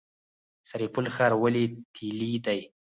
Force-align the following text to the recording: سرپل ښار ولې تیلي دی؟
سرپل 0.69 1.05
ښار 1.15 1.33
ولې 1.43 1.65
تیلي 1.95 2.33
دی؟ 2.45 2.59